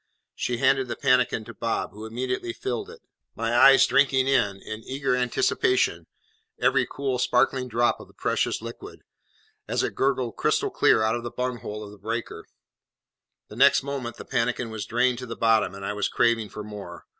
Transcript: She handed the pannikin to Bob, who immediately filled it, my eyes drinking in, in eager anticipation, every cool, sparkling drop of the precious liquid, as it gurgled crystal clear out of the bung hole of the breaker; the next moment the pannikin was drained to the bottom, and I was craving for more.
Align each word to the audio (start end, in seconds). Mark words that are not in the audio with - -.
She 0.33 0.57
handed 0.57 0.87
the 0.87 0.95
pannikin 0.95 1.45
to 1.45 1.53
Bob, 1.53 1.91
who 1.91 2.07
immediately 2.07 2.53
filled 2.53 2.89
it, 2.89 3.01
my 3.35 3.55
eyes 3.55 3.85
drinking 3.85 4.27
in, 4.27 4.59
in 4.59 4.81
eager 4.83 5.15
anticipation, 5.15 6.07
every 6.59 6.87
cool, 6.89 7.19
sparkling 7.19 7.67
drop 7.67 7.99
of 7.99 8.07
the 8.07 8.15
precious 8.15 8.63
liquid, 8.63 9.03
as 9.67 9.83
it 9.83 9.93
gurgled 9.93 10.37
crystal 10.37 10.71
clear 10.71 11.03
out 11.03 11.13
of 11.15 11.21
the 11.21 11.29
bung 11.29 11.57
hole 11.59 11.83
of 11.83 11.91
the 11.91 11.99
breaker; 11.99 12.47
the 13.47 13.55
next 13.55 13.83
moment 13.83 14.17
the 14.17 14.25
pannikin 14.25 14.71
was 14.71 14.87
drained 14.87 15.19
to 15.19 15.27
the 15.27 15.35
bottom, 15.37 15.75
and 15.75 15.85
I 15.85 15.93
was 15.93 16.09
craving 16.09 16.49
for 16.49 16.63
more. 16.63 17.05